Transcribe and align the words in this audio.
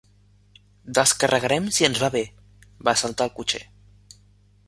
—Descarregarem 0.97 1.67
si 1.75 1.87
ens 1.89 2.01
ve 2.05 2.09
bé—va 2.15 2.97
saltar 3.03 3.29
el 3.31 3.35
cotxer 3.41 3.61